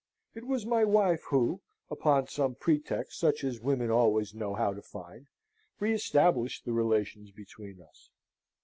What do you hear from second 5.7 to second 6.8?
re established the